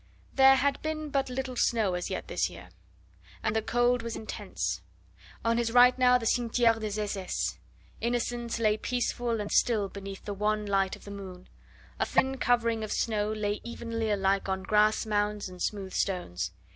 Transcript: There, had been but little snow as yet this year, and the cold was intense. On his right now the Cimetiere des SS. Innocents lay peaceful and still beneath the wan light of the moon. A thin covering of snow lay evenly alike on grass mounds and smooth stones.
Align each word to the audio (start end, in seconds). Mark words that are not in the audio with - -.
There, 0.33 0.55
had 0.55 0.81
been 0.81 1.11
but 1.11 1.29
little 1.29 1.55
snow 1.55 1.93
as 1.93 2.09
yet 2.09 2.27
this 2.27 2.49
year, 2.49 2.69
and 3.43 3.55
the 3.55 3.61
cold 3.61 4.01
was 4.01 4.15
intense. 4.15 4.81
On 5.45 5.59
his 5.59 5.71
right 5.71 5.95
now 5.95 6.17
the 6.17 6.25
Cimetiere 6.25 6.79
des 6.79 6.99
SS. 6.99 7.59
Innocents 8.01 8.57
lay 8.57 8.77
peaceful 8.77 9.39
and 9.39 9.51
still 9.51 9.89
beneath 9.89 10.25
the 10.25 10.33
wan 10.33 10.65
light 10.65 10.95
of 10.95 11.03
the 11.03 11.11
moon. 11.11 11.47
A 11.99 12.07
thin 12.07 12.39
covering 12.39 12.83
of 12.83 12.91
snow 12.91 13.31
lay 13.31 13.61
evenly 13.63 14.09
alike 14.09 14.49
on 14.49 14.63
grass 14.63 15.05
mounds 15.05 15.47
and 15.47 15.61
smooth 15.61 15.93
stones. 15.93 16.49